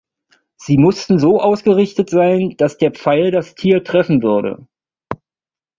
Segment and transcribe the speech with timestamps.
[0.55, 4.65] Sie mussten so ausgerichtet sein, dass der Pfeil das Tier treffen würde.